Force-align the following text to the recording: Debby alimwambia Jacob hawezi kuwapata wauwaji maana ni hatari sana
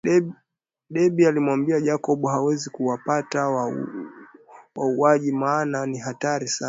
Debby 0.89 1.27
alimwambia 1.27 1.79
Jacob 1.81 2.25
hawezi 2.25 2.69
kuwapata 2.69 3.49
wauwaji 4.75 5.31
maana 5.31 5.85
ni 5.85 5.97
hatari 5.99 6.47
sana 6.47 6.59